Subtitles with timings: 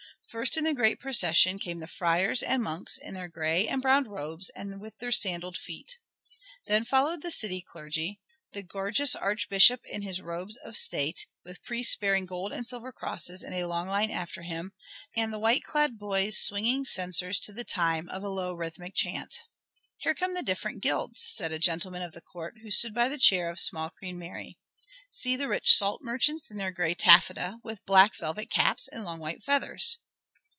[0.29, 4.05] First in the great procession came the friars and monks in their gray and brown
[4.07, 5.97] robes and with their sandaled feet.
[6.67, 8.21] Then followed the city clergy,
[8.53, 13.43] the gorgeous Archbishop in his robes of state, with priests bearing gold and silver crosses
[13.43, 14.71] in a long line after him,
[15.17, 19.37] and white clad boys swinging censers to the time of a low rhythmic chant.
[19.97, 23.17] "Here come the different guilds," said a gentleman of the court, who stood by the
[23.17, 24.57] chair of small Queen Mary.
[25.09, 29.19] "See the rich salt merchants in their gray taffeta, with black velvet caps and long
[29.19, 29.97] white feathers."